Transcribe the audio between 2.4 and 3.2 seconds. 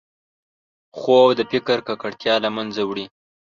له منځه وړي